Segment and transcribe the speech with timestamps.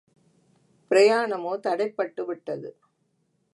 [0.91, 2.71] பிரயாணமோ தடைப்பட்டு விட்டது.